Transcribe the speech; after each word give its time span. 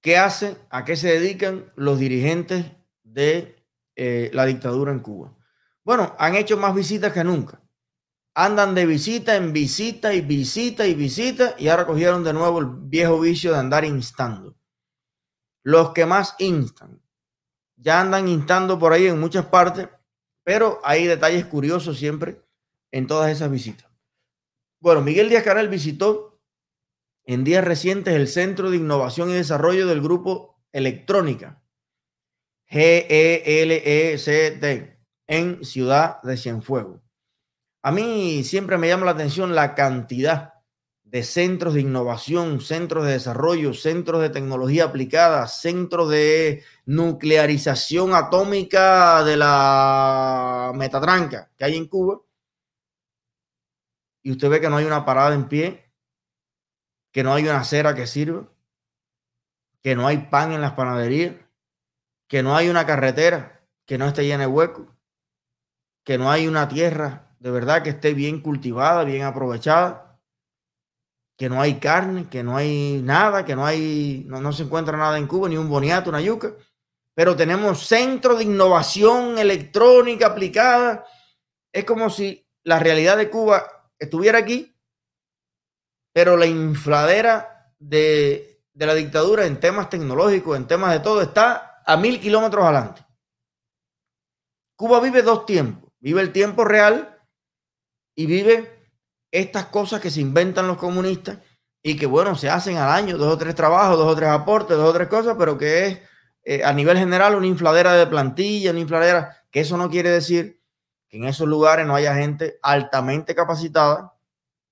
¿qué 0.00 0.16
hacen, 0.18 0.56
a 0.70 0.84
qué 0.84 0.96
se 0.96 1.08
dedican 1.08 1.72
los 1.76 1.98
dirigentes 1.98 2.66
de 3.02 3.64
eh, 3.96 4.30
la 4.32 4.46
dictadura 4.46 4.92
en 4.92 5.00
Cuba? 5.00 5.36
Bueno, 5.84 6.14
han 6.18 6.36
hecho 6.36 6.56
más 6.56 6.74
visitas 6.74 7.12
que 7.12 7.24
nunca. 7.24 7.60
Andan 8.34 8.74
de 8.74 8.86
visita 8.86 9.36
en 9.36 9.52
visita 9.52 10.14
y 10.14 10.20
visita 10.20 10.86
y 10.86 10.94
visita 10.94 11.54
y 11.58 11.68
ahora 11.68 11.86
cogieron 11.86 12.22
de 12.22 12.32
nuevo 12.32 12.60
el 12.60 12.66
viejo 12.66 13.20
vicio 13.20 13.52
de 13.52 13.58
andar 13.58 13.84
instando. 13.84 14.56
Los 15.62 15.90
que 15.92 16.06
más 16.06 16.36
instan, 16.38 17.02
ya 17.76 18.00
andan 18.00 18.28
instando 18.28 18.78
por 18.78 18.92
ahí 18.92 19.06
en 19.06 19.18
muchas 19.18 19.46
partes, 19.46 19.88
pero 20.44 20.80
hay 20.84 21.06
detalles 21.06 21.44
curiosos 21.46 21.98
siempre 21.98 22.40
en 22.92 23.06
todas 23.06 23.30
esas 23.30 23.50
visitas. 23.50 23.90
Bueno, 24.80 25.02
Miguel 25.02 25.28
Díaz 25.28 25.44
Canel 25.44 25.68
visitó 25.68 26.29
en 27.32 27.44
días 27.44 27.64
recientes 27.64 28.12
el 28.14 28.26
Centro 28.26 28.70
de 28.70 28.76
Innovación 28.76 29.30
y 29.30 29.34
Desarrollo 29.34 29.86
del 29.86 30.00
Grupo 30.00 30.60
Electrónica, 30.72 31.62
GELECT, 32.66 34.26
en 35.28 35.64
Ciudad 35.64 36.20
de 36.22 36.36
Cienfuegos. 36.36 37.00
A 37.82 37.92
mí 37.92 38.42
siempre 38.42 38.78
me 38.78 38.88
llama 38.88 39.06
la 39.06 39.12
atención 39.12 39.54
la 39.54 39.76
cantidad 39.76 40.54
de 41.04 41.22
centros 41.22 41.74
de 41.74 41.82
innovación, 41.82 42.60
centros 42.60 43.06
de 43.06 43.12
desarrollo, 43.12 43.74
centros 43.74 44.20
de 44.22 44.30
tecnología 44.30 44.86
aplicada, 44.86 45.46
centros 45.46 46.10
de 46.10 46.64
nuclearización 46.84 48.12
atómica 48.12 49.22
de 49.22 49.36
la 49.36 50.72
metatranca 50.74 51.48
que 51.56 51.64
hay 51.64 51.76
en 51.76 51.86
Cuba. 51.86 52.22
Y 54.20 54.32
usted 54.32 54.50
ve 54.50 54.60
que 54.60 54.68
no 54.68 54.78
hay 54.78 54.84
una 54.84 55.04
parada 55.04 55.32
en 55.32 55.46
pie, 55.46 55.89
que 57.12 57.22
no 57.22 57.34
hay 57.34 57.44
una 57.44 57.60
acera 57.60 57.94
que 57.94 58.06
sirva, 58.06 58.48
que 59.82 59.96
no 59.96 60.06
hay 60.06 60.18
pan 60.28 60.52
en 60.52 60.60
las 60.60 60.72
panaderías, 60.72 61.34
que 62.28 62.42
no 62.42 62.56
hay 62.56 62.68
una 62.68 62.86
carretera 62.86 63.62
que 63.86 63.98
no 63.98 64.06
esté 64.06 64.24
llena 64.24 64.44
de 64.44 64.46
huecos, 64.46 64.86
que 66.04 66.18
no 66.18 66.30
hay 66.30 66.46
una 66.46 66.68
tierra 66.68 67.34
de 67.40 67.50
verdad 67.50 67.82
que 67.82 67.90
esté 67.90 68.14
bien 68.14 68.40
cultivada, 68.40 69.04
bien 69.04 69.22
aprovechada 69.22 70.10
que 71.40 71.48
no 71.48 71.58
hay 71.58 71.76
carne, 71.76 72.28
que 72.28 72.42
no 72.42 72.54
hay 72.54 73.00
nada, 73.02 73.46
que 73.46 73.56
no 73.56 73.64
hay, 73.64 74.24
no, 74.26 74.52
se 74.52 74.64
encuentra 74.64 74.98
nada 74.98 75.16
en 75.16 75.26
Cuba, 75.26 75.48
ni 75.48 75.56
un 75.56 75.70
boniato, 75.70 76.10
una 76.10 76.20
yuca, 76.20 76.52
pero 77.14 77.34
tenemos 77.34 77.86
centro 77.86 78.36
de 78.36 78.44
innovación 78.44 79.38
electrónica 79.38 80.26
aplicada. 80.26 81.06
Es 81.72 81.86
como 81.86 82.10
si 82.10 82.46
la 82.62 82.78
realidad 82.78 83.16
de 83.16 83.30
Cuba 83.30 83.66
estuviera 83.98 84.38
aquí, 84.38 84.76
pero 86.12 86.36
la 86.36 86.46
infladera 86.46 87.72
de, 87.78 88.62
de 88.72 88.86
la 88.86 88.94
dictadura 88.94 89.46
en 89.46 89.60
temas 89.60 89.88
tecnológicos, 89.90 90.56
en 90.56 90.66
temas 90.66 90.92
de 90.92 91.00
todo, 91.00 91.22
está 91.22 91.82
a 91.86 91.96
mil 91.96 92.20
kilómetros 92.20 92.64
adelante. 92.64 93.04
Cuba 94.76 95.00
vive 95.00 95.22
dos 95.22 95.44
tiempos. 95.46 95.90
Vive 96.00 96.22
el 96.22 96.32
tiempo 96.32 96.64
real 96.64 97.18
y 98.14 98.26
vive 98.26 98.80
estas 99.30 99.66
cosas 99.66 100.00
que 100.00 100.10
se 100.10 100.20
inventan 100.20 100.66
los 100.66 100.78
comunistas 100.78 101.38
y 101.82 101.96
que, 101.96 102.06
bueno, 102.06 102.34
se 102.34 102.50
hacen 102.50 102.76
al 102.76 102.90
año, 102.90 103.16
dos 103.16 103.34
o 103.34 103.38
tres 103.38 103.54
trabajos, 103.54 103.98
dos 103.98 104.12
o 104.12 104.16
tres 104.16 104.30
aportes, 104.30 104.76
dos 104.76 104.88
o 104.88 104.92
tres 104.92 105.08
cosas, 105.08 105.36
pero 105.38 105.56
que 105.56 105.86
es 105.86 106.00
eh, 106.44 106.64
a 106.64 106.72
nivel 106.72 106.98
general 106.98 107.34
una 107.34 107.46
infladera 107.46 107.92
de 107.92 108.06
plantilla, 108.06 108.70
una 108.70 108.80
infladera, 108.80 109.36
que 109.50 109.60
eso 109.60 109.76
no 109.76 109.90
quiere 109.90 110.10
decir 110.10 110.62
que 111.08 111.18
en 111.18 111.24
esos 111.24 111.46
lugares 111.46 111.86
no 111.86 111.94
haya 111.94 112.14
gente 112.14 112.58
altamente 112.62 113.34
capacitada, 113.34 114.14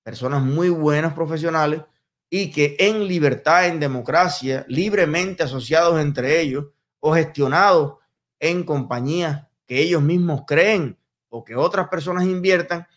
personas 0.03 0.41
muy 0.41 0.69
buenas 0.69 1.13
profesionales 1.13 1.81
y 2.29 2.51
que 2.51 2.75
en 2.79 3.07
libertad, 3.07 3.67
en 3.67 3.79
democracia, 3.79 4.65
libremente 4.67 5.43
asociados 5.43 5.99
entre 5.99 6.41
ellos 6.41 6.65
o 6.99 7.13
gestionados 7.13 7.95
en 8.39 8.63
compañías 8.63 9.47
que 9.65 9.79
ellos 9.79 10.01
mismos 10.01 10.41
creen 10.47 10.97
o 11.29 11.43
que 11.43 11.55
otras 11.55 11.87
personas 11.89 12.25
inviertan, 12.25 12.87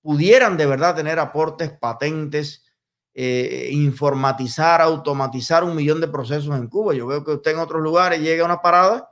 pudieran 0.00 0.56
de 0.56 0.66
verdad 0.66 0.94
tener 0.94 1.18
aportes, 1.18 1.70
patentes, 1.70 2.64
eh, 3.12 3.70
informatizar, 3.72 4.80
automatizar 4.80 5.64
un 5.64 5.74
millón 5.74 6.00
de 6.00 6.08
procesos 6.08 6.54
en 6.56 6.68
Cuba. 6.68 6.94
Yo 6.94 7.06
veo 7.06 7.24
que 7.24 7.32
usted 7.32 7.52
en 7.52 7.58
otros 7.58 7.82
lugares 7.82 8.20
llega 8.20 8.42
a 8.42 8.46
una 8.46 8.62
parada, 8.62 9.10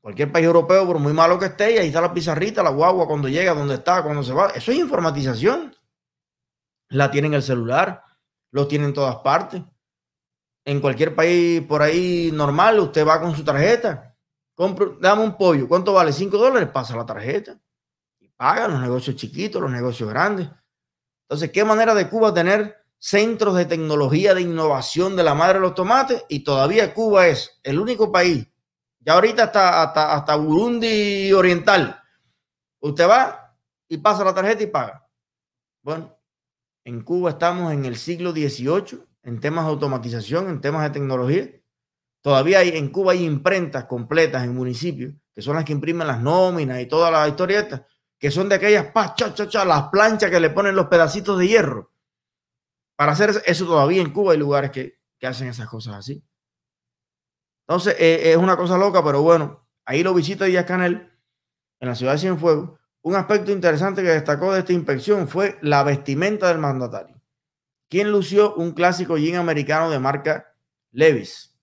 cualquier 0.00 0.32
país 0.32 0.46
europeo, 0.46 0.86
por 0.86 0.98
muy 0.98 1.12
malo 1.12 1.38
que 1.38 1.46
esté, 1.46 1.74
y 1.74 1.78
ahí 1.78 1.88
está 1.88 2.00
la 2.00 2.14
pizarrita, 2.14 2.62
la 2.62 2.70
guagua, 2.70 3.06
cuando 3.06 3.28
llega, 3.28 3.54
dónde 3.54 3.74
está, 3.74 4.02
cuando 4.02 4.22
se 4.22 4.32
va. 4.32 4.48
Eso 4.48 4.72
es 4.72 4.78
informatización. 4.78 5.74
La 6.88 7.10
tienen 7.10 7.32
en 7.32 7.36
el 7.36 7.42
celular, 7.42 8.02
lo 8.50 8.66
tienen 8.66 8.88
en 8.88 8.94
todas 8.94 9.16
partes. 9.16 9.62
En 10.64 10.80
cualquier 10.80 11.14
país 11.14 11.62
por 11.62 11.82
ahí 11.82 12.30
normal, 12.32 12.80
usted 12.80 13.06
va 13.06 13.20
con 13.20 13.34
su 13.34 13.44
tarjeta, 13.44 14.16
compra, 14.54 14.88
dame 15.00 15.22
un 15.22 15.36
pollo, 15.36 15.66
¿cuánto 15.68 15.92
vale? 15.92 16.12
¿Cinco 16.12 16.36
dólares? 16.36 16.68
Pasa 16.72 16.96
la 16.96 17.06
tarjeta 17.06 17.58
pagan 18.40 18.70
los 18.70 18.80
negocios 18.80 19.16
chiquitos, 19.16 19.60
los 19.60 19.70
negocios 19.70 20.08
grandes. 20.08 20.48
Entonces, 21.28 21.50
¿qué 21.50 21.62
manera 21.62 21.94
de 21.94 22.08
Cuba 22.08 22.32
tener 22.32 22.74
centros 22.98 23.54
de 23.54 23.66
tecnología, 23.66 24.32
de 24.32 24.40
innovación 24.40 25.14
de 25.14 25.22
la 25.22 25.34
madre 25.34 25.58
de 25.58 25.60
los 25.60 25.74
tomates? 25.74 26.24
Y 26.26 26.42
todavía 26.42 26.94
Cuba 26.94 27.26
es 27.26 27.60
el 27.62 27.78
único 27.78 28.10
país, 28.10 28.48
ya 29.00 29.14
ahorita 29.14 29.44
hasta, 29.44 29.82
hasta, 29.82 30.14
hasta 30.14 30.36
Burundi 30.36 31.32
Oriental. 31.32 32.00
Usted 32.80 33.08
va 33.08 33.56
y 33.88 33.98
pasa 33.98 34.24
la 34.24 34.34
tarjeta 34.34 34.62
y 34.62 34.66
paga. 34.66 35.08
Bueno, 35.82 36.16
en 36.84 37.02
Cuba 37.02 37.30
estamos 37.30 37.72
en 37.72 37.84
el 37.84 37.96
siglo 37.96 38.32
XVIII 38.32 39.04
en 39.22 39.40
temas 39.40 39.64
de 39.64 39.70
automatización, 39.72 40.48
en 40.48 40.60
temas 40.60 40.82
de 40.84 40.90
tecnología. 40.90 41.50
Todavía 42.22 42.60
hay, 42.60 42.70
en 42.70 42.90
Cuba 42.90 43.12
hay 43.12 43.24
imprentas 43.24 43.84
completas 43.84 44.44
en 44.44 44.54
municipios 44.54 45.14
que 45.34 45.42
son 45.42 45.56
las 45.56 45.64
que 45.64 45.72
imprimen 45.72 46.06
las 46.06 46.20
nóminas 46.20 46.80
y 46.80 46.86
todas 46.86 47.10
las 47.10 47.28
historietas 47.28 47.82
que 48.18 48.30
son 48.30 48.48
de 48.48 48.56
aquellas 48.56 48.92
pa, 48.92 49.14
las 49.64 49.82
planchas 49.88 50.30
que 50.30 50.40
le 50.40 50.50
ponen 50.50 50.76
los 50.76 50.88
pedacitos 50.88 51.38
de 51.38 51.48
hierro. 51.48 51.94
Para 52.94 53.12
hacer 53.12 53.42
eso 53.46 53.64
todavía 53.64 54.02
en 54.02 54.12
Cuba 54.12 54.32
hay 54.32 54.38
lugares 54.38 54.70
que, 54.70 55.00
hacen 55.22 55.48
esas 55.48 55.68
cosas 55.68 55.94
así. 55.96 56.22
Entonces, 57.70 57.94
eh, 58.00 58.32
es 58.32 58.36
una 58.36 58.56
cosa 58.56 58.76
loca, 58.76 59.00
pero 59.04 59.22
bueno, 59.22 59.64
ahí 59.84 60.02
lo 60.02 60.12
visita 60.12 60.44
Díaz 60.44 60.64
Canel 60.64 61.08
en 61.78 61.88
la 61.88 61.94
ciudad 61.94 62.14
de 62.14 62.18
Cienfuegos. 62.18 62.80
Un 63.00 63.14
aspecto 63.14 63.52
interesante 63.52 64.02
que 64.02 64.08
destacó 64.08 64.52
de 64.52 64.58
esta 64.58 64.72
inspección 64.72 65.28
fue 65.28 65.56
la 65.62 65.84
vestimenta 65.84 66.48
del 66.48 66.58
mandatario, 66.58 67.22
quien 67.88 68.10
lució 68.10 68.56
un 68.56 68.72
clásico 68.72 69.18
jean 69.18 69.36
americano 69.36 69.88
de 69.88 70.00
marca 70.00 70.52
Levis. 70.90 71.56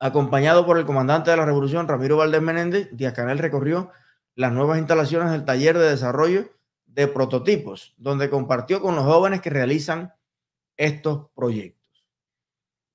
Acompañado 0.00 0.66
por 0.66 0.78
el 0.78 0.84
comandante 0.84 1.30
de 1.30 1.36
la 1.36 1.46
revolución, 1.46 1.86
Ramiro 1.86 2.16
Valdés 2.16 2.42
Menéndez, 2.42 2.88
Díaz 2.90 3.12
Canel 3.12 3.38
recorrió 3.38 3.92
las 4.34 4.50
nuevas 4.50 4.78
instalaciones 4.78 5.30
del 5.30 5.44
taller 5.44 5.78
de 5.78 5.90
desarrollo 5.90 6.50
de 6.86 7.06
prototipos, 7.06 7.94
donde 7.98 8.30
compartió 8.30 8.82
con 8.82 8.96
los 8.96 9.04
jóvenes 9.04 9.42
que 9.42 9.50
realizan 9.50 10.12
estos 10.76 11.30
proyectos. 11.36 12.04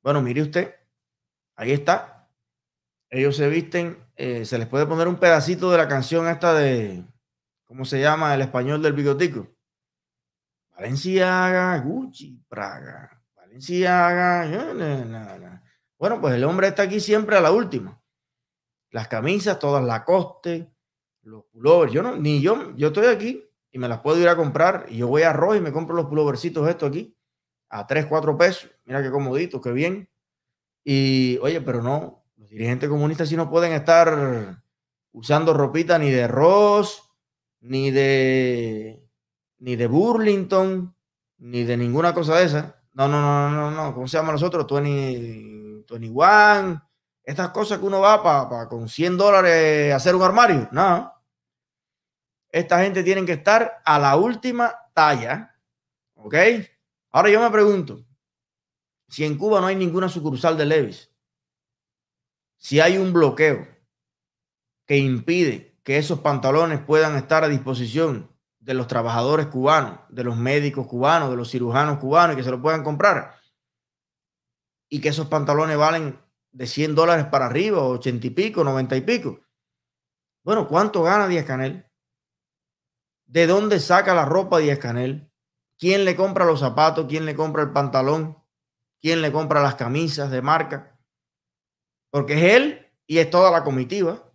Bueno, 0.04 0.22
mire 0.22 0.42
usted, 0.42 0.80
ahí 1.60 1.74
está. 1.74 2.28
Ellos 3.10 3.36
se 3.36 3.50
visten, 3.50 3.98
eh, 4.16 4.46
se 4.46 4.58
les 4.58 4.68
puede 4.68 4.86
poner 4.86 5.08
un 5.08 5.18
pedacito 5.18 5.70
de 5.72 5.78
la 5.78 5.88
canción 5.88 6.28
esta 6.28 6.54
de, 6.54 7.04
¿cómo 7.66 7.84
se 7.86 8.00
llama? 8.00 8.34
El 8.34 8.42
español 8.42 8.82
del 8.82 8.94
bigotico. 8.94 9.48
Valenciaga, 10.76 11.78
Gucci, 11.80 12.42
Praga, 12.48 13.22
Valenciaga. 13.36 14.46
Bueno, 15.98 16.22
pues 16.22 16.36
el 16.36 16.46
hombre 16.46 16.70
está 16.70 16.84
aquí 16.84 17.02
siempre 17.02 17.36
a 17.36 17.42
la 17.42 17.52
última. 17.52 18.02
Las 18.92 19.10
camisas, 19.10 19.60
todas 19.60 19.84
la 19.84 20.06
coste, 20.06 20.72
los 21.24 21.44
pullovers. 21.46 21.92
Yo 21.92 22.02
no, 22.02 22.16
ni 22.16 22.42
yo, 22.42 22.74
yo 22.78 22.88
estoy 22.88 23.08
aquí 23.08 23.44
y 23.72 23.80
me 23.80 23.90
las 23.90 24.00
puedo 24.00 24.18
ir 24.20 24.30
a 24.30 24.38
comprar 24.38 24.86
y 24.88 24.98
yo 24.98 25.08
voy 25.08 25.24
a 25.24 25.34
Roy 25.34 25.58
y 25.58 25.62
me 25.62 25.74
compro 25.74 25.96
los 25.96 26.06
pullovercitos 26.06 26.70
estos 26.70 26.90
aquí 26.90 27.18
a 27.68 27.86
3, 27.86 28.06
4 28.06 28.38
pesos. 28.38 28.72
Mira 28.86 29.04
qué 29.04 29.12
comodito, 29.12 29.60
qué 29.60 29.74
bien. 29.74 30.10
Y 30.84 31.38
oye, 31.42 31.62
pero 31.62 31.82
no, 31.82 32.26
los 32.38 32.50
dirigentes 32.50 32.90
comunistas 32.90 33.30
sí 33.30 33.36
no 33.36 33.50
pueden 33.50 33.74
estar 33.74 34.62
usando 35.12 35.54
ropita 35.54 35.98
ni 36.00 36.10
de 36.10 36.28
Ross, 36.28 37.04
ni 37.62 37.92
de 37.92 39.06
ni 39.60 39.76
de 39.76 39.88
Burlington, 39.88 40.96
ni 41.38 41.64
de 41.64 41.78
ninguna 41.78 42.14
cosa 42.14 42.38
de 42.38 42.46
esa. 42.46 42.82
No, 42.94 43.08
no, 43.08 43.22
no, 43.22 43.50
no, 43.50 43.72
no, 43.72 43.94
¿cómo 43.94 44.08
se 44.08 44.18
llama 44.18 44.32
nosotros? 44.32 44.66
20, 44.70 46.00
21, 46.00 46.90
estas 47.24 47.50
cosas 47.50 47.78
que 47.78 47.86
uno 47.86 48.02
va 48.02 48.24
para 48.24 48.68
con 48.68 48.90
100 48.90 49.18
dólares 49.18 49.94
hacer 49.94 50.16
un 50.16 50.24
armario. 50.24 50.68
No. 50.72 51.14
Esta 52.52 52.82
gente 52.82 53.04
tiene 53.04 53.24
que 53.26 53.34
estar 53.34 53.82
a 53.86 54.00
la 54.00 54.16
última 54.16 54.76
talla. 54.94 55.56
¿Ok? 56.16 56.36
Ahora 57.12 57.30
yo 57.30 57.40
me 57.40 57.52
pregunto, 57.52 58.04
si 59.10 59.26
en 59.26 59.38
Cuba 59.38 59.60
no 59.60 59.68
hay 59.68 59.76
ninguna 59.76 60.08
sucursal 60.08 60.58
de 60.58 60.66
Levis, 60.66 61.12
si 62.58 62.80
hay 62.80 62.98
un 62.98 63.12
bloqueo 63.12 63.68
que 64.86 64.98
impide 64.98 65.80
que 65.84 65.98
esos 65.98 66.20
pantalones 66.20 66.80
puedan 66.80 67.16
estar 67.16 67.44
a 67.44 67.50
disposición 67.50 68.32
de 68.60 68.74
los 68.74 68.88
trabajadores 68.88 69.48
cubanos, 69.48 70.00
de 70.10 70.24
los 70.24 70.38
médicos 70.38 70.86
cubanos, 70.86 71.32
de 71.32 71.38
los 71.38 71.50
cirujanos 71.50 71.98
cubanos 71.98 72.36
y 72.36 72.38
que 72.38 72.44
se 72.44 72.52
lo 72.52 72.62
puedan 72.62 72.84
comprar, 72.84 73.36
y 74.90 75.02
que 75.02 75.10
esos 75.10 75.28
pantalones 75.28 75.78
valen 75.78 76.20
de 76.52 76.68
100 76.68 76.96
dólares 76.96 77.26
para 77.26 77.48
arriba, 77.48 77.84
80 77.84 78.28
y 78.28 78.30
pico, 78.32 78.64
90 78.64 78.96
y 78.98 79.02
pico. 79.02 79.40
Bueno, 80.44 80.68
¿cuánto 80.68 81.04
gana 81.04 81.28
Díaz 81.28 81.46
Canel? 81.46 81.86
¿De 83.26 83.48
dónde 83.48 83.80
saca 83.80 84.14
la 84.14 84.26
ropa 84.26 84.60
Díaz 84.60 84.80
Canel? 84.80 85.32
¿Quién 85.78 86.06
le 86.06 86.16
compra 86.16 86.46
los 86.46 86.60
zapatos? 86.60 87.06
¿Quién 87.08 87.26
le 87.26 87.36
compra 87.36 87.64
el 87.64 87.72
pantalón? 87.72 88.39
¿Quién 89.02 89.22
le 89.22 89.32
compra 89.32 89.62
las 89.62 89.76
camisas 89.76 90.30
de 90.32 90.42
marca? 90.42 91.00
Porque 92.12 92.34
es 92.34 92.56
él 92.56 92.94
y 93.08 93.20
es 93.20 93.30
toda 93.30 93.52
la 93.52 93.64
comitiva. 93.64 94.32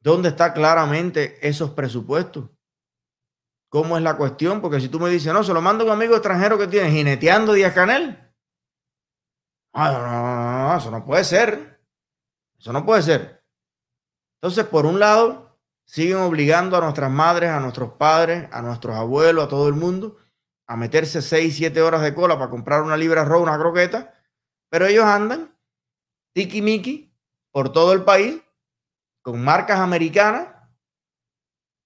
¿Dónde 0.00 0.30
está 0.30 0.54
claramente 0.54 1.38
esos 1.46 1.70
presupuestos? 1.70 2.50
¿Cómo 3.68 3.96
es 3.96 4.02
la 4.02 4.16
cuestión? 4.16 4.60
Porque 4.60 4.80
si 4.80 4.88
tú 4.88 5.00
me 5.00 5.10
dices, 5.10 5.32
no, 5.32 5.42
se 5.42 5.52
lo 5.52 5.60
manda 5.60 5.84
un 5.84 5.90
amigo 5.90 6.14
extranjero 6.14 6.56
que 6.56 6.68
tiene 6.68 6.90
jineteando 6.90 7.52
Díaz 7.52 7.74
Canel. 7.74 8.18
Ah, 9.74 10.70
no, 10.72 10.78
eso 10.78 10.90
no 10.90 11.04
puede 11.04 11.24
ser. 11.24 11.80
Eso 12.58 12.72
no 12.72 12.86
puede 12.86 13.02
ser. 13.02 13.44
Entonces, 14.40 14.64
por 14.64 14.86
un 14.86 14.98
lado, 14.98 15.58
siguen 15.84 16.18
obligando 16.18 16.76
a 16.76 16.80
nuestras 16.80 17.10
madres, 17.10 17.50
a 17.50 17.60
nuestros 17.60 17.92
padres, 17.92 18.48
a 18.52 18.62
nuestros 18.62 18.96
abuelos, 18.96 19.44
a 19.44 19.48
todo 19.48 19.68
el 19.68 19.74
mundo, 19.74 20.16
a 20.66 20.76
meterse 20.76 21.22
6, 21.22 21.56
7 21.56 21.82
horas 21.82 22.02
de 22.02 22.14
cola 22.14 22.38
para 22.38 22.50
comprar 22.50 22.82
una 22.82 22.96
libra 22.96 23.24
roja, 23.24 23.42
una 23.42 23.58
croqueta, 23.58 24.14
pero 24.68 24.86
ellos 24.86 25.04
andan 25.04 25.56
tiki-miki 26.34 27.14
por 27.52 27.72
todo 27.72 27.92
el 27.92 28.04
país 28.04 28.42
con 29.22 29.42
marcas 29.42 29.80
americanas 29.80 30.48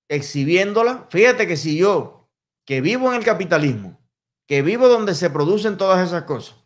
exhibiéndolas. 0.08 1.02
Fíjate 1.08 1.46
que 1.46 1.56
si 1.56 1.78
yo, 1.78 2.28
que 2.66 2.80
vivo 2.80 3.08
en 3.10 3.18
el 3.18 3.24
capitalismo, 3.24 4.00
que 4.46 4.62
vivo 4.62 4.88
donde 4.88 5.14
se 5.14 5.30
producen 5.30 5.76
todas 5.76 6.06
esas 6.06 6.24
cosas, 6.24 6.56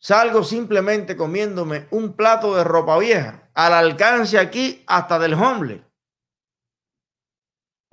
salgo 0.00 0.44
simplemente 0.44 1.16
comiéndome 1.16 1.88
un 1.90 2.14
plato 2.14 2.54
de 2.54 2.62
ropa 2.62 2.98
vieja, 2.98 3.50
al 3.54 3.72
alcance 3.72 4.38
aquí 4.38 4.84
hasta 4.86 5.18
del 5.18 5.34
hombre. 5.34 5.84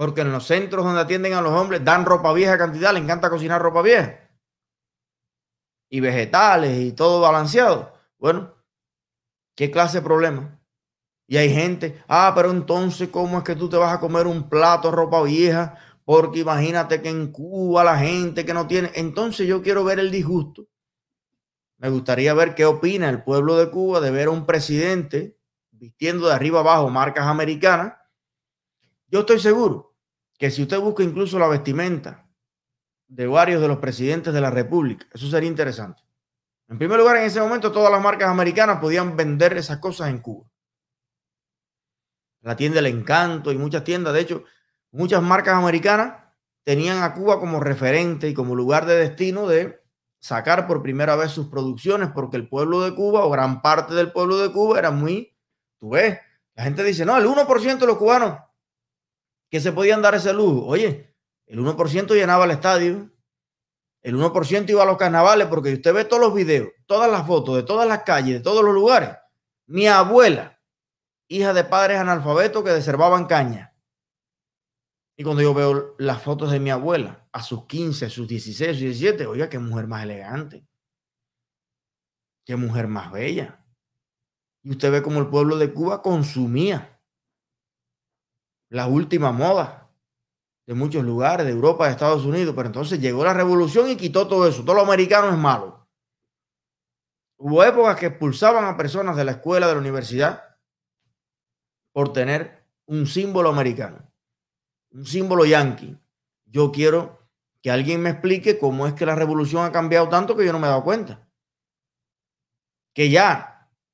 Porque 0.02 0.22
en 0.22 0.32
los 0.32 0.48
centros 0.48 0.84
donde 0.84 1.00
atienden 1.00 1.36
a 1.36 1.42
los 1.42 1.52
hombres 1.52 1.86
dan 1.86 2.08
ropa 2.08 2.34
vieja 2.34 2.58
cantidad, 2.58 2.92
le 2.92 2.98
encanta 2.98 3.30
cocinar 3.30 3.62
ropa 3.62 3.84
vieja. 3.84 4.32
Y 5.92 6.00
vegetales 6.00 6.76
y 6.80 6.94
todo 6.94 7.22
balanceado. 7.22 7.94
Bueno, 8.18 8.52
¿qué 9.56 9.70
clase 9.70 10.00
de 10.00 10.04
problema? 10.04 10.60
Y 11.28 11.38
hay 11.38 11.54
gente, 11.54 12.04
ah, 12.08 12.32
pero 12.34 12.50
entonces, 12.50 13.10
¿cómo 13.10 13.38
es 13.38 13.44
que 13.44 13.56
tú 13.56 13.70
te 13.70 13.78
vas 13.78 13.94
a 13.94 14.00
comer 14.00 14.26
un 14.26 14.50
plato 14.50 14.90
de 14.90 14.96
ropa 14.96 15.22
vieja? 15.22 15.78
Porque 16.04 16.40
imagínate 16.40 17.04
que 17.04 17.10
en 17.10 17.32
Cuba 17.32 17.84
la 17.84 18.00
gente 18.00 18.44
que 18.44 18.56
no 18.56 18.66
tiene. 18.66 18.90
Entonces 18.96 19.48
yo 19.48 19.62
quiero 19.62 19.84
ver 19.84 20.00
el 20.00 20.10
disgusto 20.10 20.66
me 21.78 21.90
gustaría 21.90 22.34
ver 22.34 22.56
qué 22.56 22.66
opina 22.66 23.08
el 23.08 23.24
pueblo 23.24 23.56
de 23.56 23.70
Cuba 23.70 24.00
de 24.00 24.10
ver 24.10 24.30
a 24.30 24.32
un 24.32 24.48
presidente 24.48 25.38
vistiendo 25.70 26.28
de 26.28 26.34
arriba 26.34 26.62
abajo 26.62 26.90
marcas 26.90 27.28
americanas. 27.28 27.94
Yo 29.08 29.20
estoy 29.20 29.40
seguro 29.40 29.91
que 30.42 30.50
si 30.50 30.64
usted 30.64 30.80
busca 30.80 31.04
incluso 31.04 31.38
la 31.38 31.48
vestimenta 31.48 32.28
de 33.08 33.28
varios 33.28 33.62
de 33.62 33.68
los 33.68 33.78
presidentes 33.78 34.34
de 34.34 34.42
la 34.42 34.50
República, 34.50 35.06
eso 35.14 35.30
sería 35.30 35.48
interesante. 35.48 36.02
En 36.68 36.80
primer 36.80 36.98
lugar, 36.98 37.18
en 37.18 37.26
ese 37.26 37.40
momento 37.40 37.72
todas 37.72 37.92
las 37.92 38.02
marcas 38.02 38.28
americanas 38.28 38.80
podían 38.80 39.16
vender 39.16 39.56
esas 39.56 39.78
cosas 39.78 40.10
en 40.10 40.18
Cuba. 40.18 40.50
La 42.42 42.56
tienda 42.56 42.80
El 42.80 42.88
Encanto 42.88 43.52
y 43.52 43.58
muchas 43.60 43.84
tiendas, 43.84 44.16
de 44.16 44.22
hecho, 44.22 44.44
muchas 44.90 45.22
marcas 45.22 45.54
americanas 45.54 46.16
tenían 46.64 47.04
a 47.04 47.14
Cuba 47.14 47.40
como 47.40 47.60
referente 47.60 48.28
y 48.28 48.34
como 48.34 48.56
lugar 48.56 48.88
de 48.88 48.96
destino 48.96 49.46
de 49.46 49.80
sacar 50.18 50.66
por 50.66 50.82
primera 50.82 51.16
vez 51.16 51.30
sus 51.30 51.50
producciones 51.50 52.10
porque 52.16 52.38
el 52.38 52.50
pueblo 52.50 52.82
de 52.82 52.96
Cuba 52.96 53.26
o 53.26 53.30
gran 53.30 53.62
parte 53.62 53.94
del 53.94 54.12
pueblo 54.12 54.40
de 54.40 54.52
Cuba 54.52 54.80
era 54.80 54.90
muy, 54.90 55.38
tú 55.78 55.92
ves, 55.92 56.18
la 56.56 56.64
gente 56.64 56.84
dice, 56.84 57.06
no, 57.06 57.16
el 57.16 57.28
1% 57.28 57.78
de 57.78 57.86
los 57.86 57.98
cubanos 57.98 58.40
que 59.52 59.60
se 59.60 59.72
podían 59.72 60.02
dar 60.02 60.16
ese 60.16 60.34
lujo. 60.34 60.66
Oye, 60.66 61.14
el 61.46 61.60
1% 61.60 62.16
llenaba 62.16 62.46
el 62.46 62.52
estadio, 62.52 63.12
el 64.02 64.16
1% 64.16 64.70
iba 64.70 64.82
a 64.82 64.86
los 64.88 64.98
carnavales 64.98 65.48
porque 65.48 65.74
usted 65.74 65.94
ve 65.94 66.06
todos 66.06 66.22
los 66.24 66.34
videos, 66.34 66.70
todas 66.88 67.12
las 67.12 67.28
fotos 67.28 67.58
de 67.58 67.64
todas 67.64 67.88
las 67.88 68.02
calles, 68.04 68.36
de 68.36 68.40
todos 68.40 68.64
los 68.64 68.74
lugares. 68.74 69.10
Mi 69.68 69.88
abuela, 69.88 70.60
hija 71.28 71.54
de 71.54 71.66
padres 71.66 72.00
analfabetos 72.00 72.64
que 72.64 72.72
deservaban 72.72 73.28
caña, 73.28 73.72
y 75.18 75.24
cuando 75.24 75.44
yo 75.44 75.54
veo 75.54 75.96
las 76.00 76.20
fotos 76.22 76.50
de 76.52 76.60
mi 76.60 76.72
abuela 76.72 77.28
a 77.32 77.44
sus 77.44 77.68
15, 77.68 78.08
a 78.08 78.10
sus 78.10 78.28
16, 78.28 78.70
a 78.70 78.74
sus 78.74 78.82
17, 78.82 79.28
oiga, 79.28 79.50
qué 79.50 79.60
mujer 79.60 79.86
más 79.86 80.04
elegante. 80.04 80.66
Qué 82.44 82.56
mujer 82.56 82.88
más 82.88 83.12
bella. 83.12 83.64
Y 84.64 84.72
usted 84.72 84.92
ve 84.92 85.04
cómo 85.04 85.20
el 85.20 85.30
pueblo 85.30 85.58
de 85.58 85.74
Cuba 85.74 86.02
consumía 86.02 87.01
la 88.72 88.88
última 88.88 89.32
moda 89.32 89.90
de 90.66 90.74
muchos 90.74 91.04
lugares, 91.04 91.46
de 91.46 91.52
Europa, 91.52 91.86
de 91.86 91.92
Estados 91.92 92.26
Unidos. 92.26 92.54
Pero 92.56 92.68
entonces 92.68 93.00
llegó 93.00 93.24
la 93.24 93.34
revolución 93.34 93.90
y 93.90 93.96
quitó 93.96 94.28
todo 94.28 94.48
eso. 94.48 94.64
Todo 94.64 94.76
lo 94.76 94.82
americano 94.82 95.30
es 95.30 95.38
malo. 95.38 95.88
Hubo 97.38 97.64
épocas 97.64 97.98
que 97.98 98.08
expulsaban 98.08 98.66
a 98.66 98.78
personas 98.78 99.16
de 99.16 99.26
la 99.26 99.32
escuela, 99.32 99.68
de 99.68 99.74
la 99.74 99.80
universidad, 99.80 100.58
por 101.92 102.14
tener 102.14 102.66
un 102.86 103.06
símbolo 103.06 103.50
americano 103.50 104.12
un 104.94 105.06
símbolo 105.06 105.46
yanqui. 105.46 105.98
Yo 106.46 106.72
quiero 106.72 107.20
que 107.62 107.72
alguien 107.72 108.02
me 108.02 108.10
explique 108.10 108.58
cómo 108.58 108.88
es 108.88 108.94
que 108.94 109.06
la 109.06 109.16
revolución 109.16 109.64
ha 109.64 109.72
cambiado 109.72 110.10
tanto 110.10 110.36
que 110.36 110.46
yo 110.46 110.52
no 110.52 110.60
me 110.60 110.68
he 110.68 110.70
dado 110.70 110.84
cuenta. 110.84 111.28
Que 112.94 113.10
ya 113.10 113.51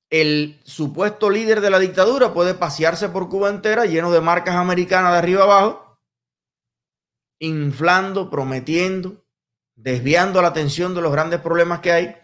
el 0.09 0.59
supuesto 0.63 1.29
líder 1.29 1.61
de 1.61 1.69
la 1.69 1.79
dictadura 1.79 2.33
puede 2.33 2.53
pasearse 2.53 3.09
por 3.09 3.29
Cuba 3.29 3.49
entera 3.49 3.85
lleno 3.85 4.11
de 4.11 4.21
marcas 4.21 4.55
americanas 4.55 5.11
de 5.13 5.17
arriba 5.17 5.43
abajo, 5.43 5.99
inflando, 7.39 8.29
prometiendo, 8.29 9.25
desviando 9.75 10.41
la 10.41 10.49
atención 10.49 10.95
de 10.95 11.01
los 11.01 11.11
grandes 11.11 11.41
problemas 11.41 11.81
que 11.81 11.91
hay. 11.91 12.15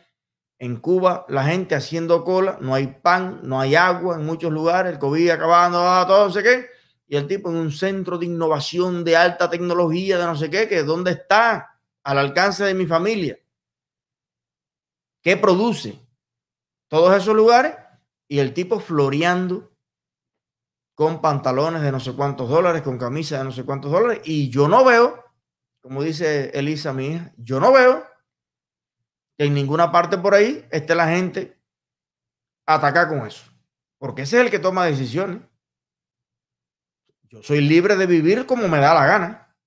En 0.60 0.78
Cuba, 0.78 1.26
la 1.28 1.44
gente 1.44 1.76
haciendo 1.76 2.24
cola, 2.24 2.58
no 2.62 2.74
hay 2.74 2.88
pan, 2.88 3.42
no 3.44 3.60
hay 3.60 3.76
agua 3.76 4.16
en 4.16 4.26
muchos 4.26 4.52
lugares, 4.52 4.94
el 4.94 5.00
COVID 5.00 5.30
acabando, 5.32 5.80
todo, 6.08 6.28
no 6.28 6.34
sé 6.34 6.42
qué 6.42 6.74
y 7.14 7.16
el 7.16 7.28
tipo 7.28 7.52
en 7.52 7.58
un 7.58 7.72
centro 7.72 8.18
de 8.18 8.26
innovación 8.26 9.04
de 9.04 9.16
alta 9.16 9.48
tecnología, 9.48 10.18
de 10.18 10.26
no 10.26 10.36
sé 10.36 10.50
qué, 10.50 10.68
que 10.68 10.82
dónde 10.82 11.12
está 11.12 11.80
al 12.04 12.18
alcance 12.18 12.64
de 12.64 12.74
mi 12.74 12.88
familia. 12.88 13.38
¿Qué 15.22 15.38
produce? 15.38 16.00
Todos 16.94 17.18
esos 17.18 17.36
lugares 17.36 17.76
y 18.28 18.38
el 18.38 18.54
tipo 18.54 18.80
floreando 18.80 19.76
con 20.94 21.22
pantalones 21.22 21.82
de 21.82 21.92
no 21.92 22.00
sé 22.00 22.14
cuántos 22.14 22.48
dólares, 22.48 22.84
con 22.84 23.00
camisa 23.00 23.40
de 23.40 23.46
no 23.46 23.52
sé 23.52 23.64
cuántos 23.64 23.92
dólares. 23.92 24.22
Y 24.26 24.52
yo 24.52 24.68
no 24.68 24.86
veo, 24.86 25.26
como 25.82 26.04
dice 26.04 26.52
Elisa, 26.54 26.94
mi 26.94 27.08
hija, 27.08 27.34
yo 27.36 27.60
no 27.60 27.74
veo 27.74 28.06
que 29.36 29.46
en 29.46 29.56
ninguna 29.56 29.92
parte 29.92 30.20
por 30.20 30.36
ahí 30.36 30.68
esté 30.70 30.94
la 30.94 31.08
gente 31.08 31.60
atacar 32.68 33.10
con 33.10 33.26
eso. 33.26 33.52
Porque 33.98 34.22
ese 34.22 34.38
es 34.38 34.46
el 34.46 34.52
que 34.52 34.60
toma 34.60 34.86
decisiones. 34.86 35.42
Yo 37.24 37.42
soy 37.42 37.62
libre 37.62 37.96
de 37.96 38.06
vivir 38.06 38.46
como 38.46 38.68
me 38.68 38.78
da 38.78 38.94
la 38.94 39.08
gana, 39.08 39.58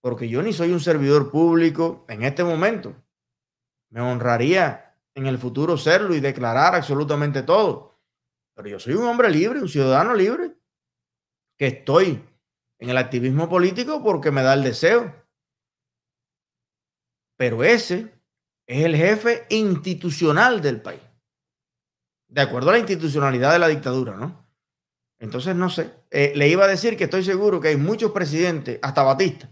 porque 0.00 0.30
yo 0.30 0.40
ni 0.40 0.54
soy 0.54 0.72
un 0.72 0.80
servidor 0.80 1.30
público 1.30 2.06
en 2.08 2.22
este 2.22 2.42
momento. 2.42 2.96
Me 3.90 4.00
honraría 4.00 4.89
en 5.20 5.26
el 5.26 5.38
futuro 5.38 5.76
serlo 5.76 6.14
y 6.14 6.20
declarar 6.20 6.74
absolutamente 6.74 7.42
todo. 7.42 8.00
Pero 8.54 8.68
yo 8.68 8.80
soy 8.80 8.94
un 8.94 9.06
hombre 9.06 9.30
libre, 9.30 9.60
un 9.60 9.68
ciudadano 9.68 10.14
libre, 10.14 10.56
que 11.58 11.66
estoy 11.66 12.24
en 12.78 12.90
el 12.90 12.96
activismo 12.96 13.48
político 13.48 14.02
porque 14.02 14.30
me 14.30 14.42
da 14.42 14.54
el 14.54 14.64
deseo. 14.64 15.14
Pero 17.36 17.62
ese 17.62 18.14
es 18.66 18.84
el 18.84 18.96
jefe 18.96 19.46
institucional 19.50 20.60
del 20.62 20.80
país. 20.80 21.02
De 22.28 22.40
acuerdo 22.40 22.70
a 22.70 22.72
la 22.74 22.78
institucionalidad 22.78 23.52
de 23.52 23.58
la 23.58 23.68
dictadura, 23.68 24.16
¿no? 24.16 24.46
Entonces, 25.18 25.54
no 25.54 25.68
sé. 25.68 25.92
Eh, 26.10 26.32
le 26.34 26.48
iba 26.48 26.64
a 26.64 26.68
decir 26.68 26.96
que 26.96 27.04
estoy 27.04 27.24
seguro 27.24 27.60
que 27.60 27.68
hay 27.68 27.76
muchos 27.76 28.12
presidentes, 28.12 28.78
hasta 28.80 29.02
Batista, 29.02 29.50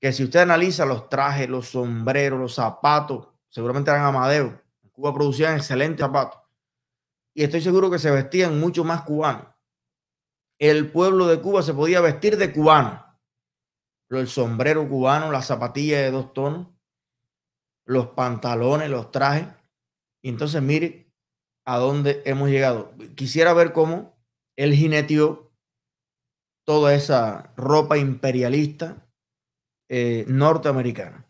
que 0.00 0.12
si 0.12 0.24
usted 0.24 0.40
analiza 0.40 0.84
los 0.84 1.08
trajes, 1.08 1.48
los 1.48 1.68
sombreros, 1.68 2.38
los 2.38 2.54
zapatos, 2.54 3.27
seguramente 3.50 3.90
eran 3.90 4.04
Amadeo. 4.04 4.62
En 4.82 4.90
Cuba 4.90 5.14
producían 5.14 5.56
excelentes 5.56 6.00
zapatos. 6.00 6.40
Y 7.34 7.44
estoy 7.44 7.60
seguro 7.60 7.90
que 7.90 7.98
se 7.98 8.10
vestían 8.10 8.58
mucho 8.58 8.84
más 8.84 9.02
cubanos. 9.02 9.46
El 10.58 10.90
pueblo 10.90 11.26
de 11.26 11.40
Cuba 11.40 11.62
se 11.62 11.72
podía 11.74 12.00
vestir 12.00 12.36
de 12.36 12.52
cubano. 12.52 13.04
El 14.10 14.26
sombrero 14.26 14.88
cubano, 14.88 15.30
las 15.30 15.46
zapatillas 15.46 16.00
de 16.00 16.10
dos 16.10 16.32
tonos, 16.32 16.68
los 17.86 18.08
pantalones, 18.08 18.90
los 18.90 19.10
trajes. 19.10 19.46
Y 20.22 20.30
entonces 20.30 20.60
mire 20.62 21.12
a 21.64 21.76
dónde 21.76 22.22
hemos 22.24 22.48
llegado. 22.48 22.92
Quisiera 23.14 23.52
ver 23.52 23.72
cómo 23.72 24.18
él 24.56 24.74
jineteó 24.74 25.52
toda 26.66 26.94
esa 26.94 27.52
ropa 27.56 27.98
imperialista 27.98 29.06
eh, 29.88 30.24
norteamericana. 30.28 31.27